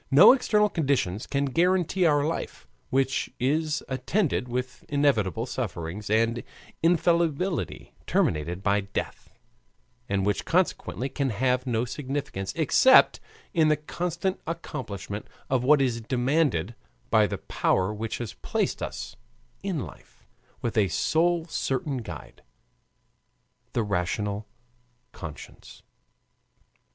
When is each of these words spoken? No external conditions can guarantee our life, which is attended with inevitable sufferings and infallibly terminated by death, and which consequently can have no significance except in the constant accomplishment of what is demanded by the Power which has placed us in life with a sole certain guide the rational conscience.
No 0.09 0.31
external 0.33 0.67
conditions 0.67 1.27
can 1.27 1.45
guarantee 1.45 2.07
our 2.07 2.25
life, 2.25 2.65
which 2.89 3.29
is 3.39 3.83
attended 3.87 4.47
with 4.47 4.83
inevitable 4.89 5.45
sufferings 5.45 6.09
and 6.09 6.41
infallibly 6.81 7.93
terminated 8.07 8.63
by 8.63 8.81
death, 8.81 9.31
and 10.09 10.25
which 10.25 10.43
consequently 10.43 11.07
can 11.07 11.29
have 11.29 11.67
no 11.67 11.85
significance 11.85 12.51
except 12.55 13.19
in 13.53 13.67
the 13.67 13.77
constant 13.77 14.39
accomplishment 14.47 15.27
of 15.51 15.63
what 15.63 15.79
is 15.79 16.01
demanded 16.01 16.73
by 17.11 17.27
the 17.27 17.37
Power 17.37 17.93
which 17.93 18.17
has 18.17 18.33
placed 18.33 18.81
us 18.81 19.15
in 19.61 19.85
life 19.85 20.25
with 20.63 20.79
a 20.79 20.87
sole 20.87 21.45
certain 21.45 21.97
guide 21.97 22.41
the 23.73 23.83
rational 23.83 24.47
conscience. 25.11 25.83